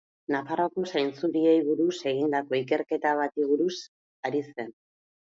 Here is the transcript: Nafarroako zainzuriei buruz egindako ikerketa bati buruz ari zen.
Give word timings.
Nafarroako 0.33 0.83
zainzuriei 0.91 1.57
buruz 1.67 1.97
egindako 2.11 2.57
ikerketa 2.59 3.11
bati 3.19 3.45
buruz 3.51 3.75
ari 4.31 4.41
zen. 4.49 4.73